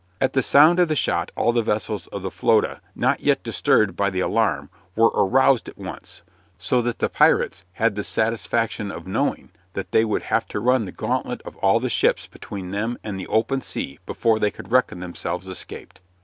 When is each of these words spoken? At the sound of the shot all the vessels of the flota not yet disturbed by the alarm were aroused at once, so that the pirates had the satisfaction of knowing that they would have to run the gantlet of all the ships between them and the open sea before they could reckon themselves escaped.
At 0.19 0.33
the 0.33 0.41
sound 0.41 0.79
of 0.79 0.87
the 0.87 0.95
shot 0.95 1.31
all 1.37 1.53
the 1.53 1.61
vessels 1.61 2.07
of 2.07 2.23
the 2.23 2.31
flota 2.31 2.79
not 2.95 3.19
yet 3.19 3.43
disturbed 3.43 3.95
by 3.95 4.09
the 4.09 4.19
alarm 4.19 4.71
were 4.95 5.11
aroused 5.13 5.69
at 5.69 5.77
once, 5.77 6.23
so 6.57 6.81
that 6.81 6.97
the 6.97 7.07
pirates 7.07 7.65
had 7.73 7.93
the 7.93 8.03
satisfaction 8.03 8.91
of 8.91 9.05
knowing 9.05 9.51
that 9.73 9.91
they 9.91 10.03
would 10.03 10.23
have 10.23 10.47
to 10.47 10.59
run 10.59 10.85
the 10.85 10.91
gantlet 10.91 11.43
of 11.43 11.55
all 11.57 11.79
the 11.79 11.87
ships 11.87 12.25
between 12.25 12.71
them 12.71 12.97
and 13.03 13.19
the 13.19 13.27
open 13.27 13.61
sea 13.61 13.99
before 14.07 14.39
they 14.39 14.49
could 14.49 14.71
reckon 14.71 15.01
themselves 15.01 15.45
escaped. 15.47 16.01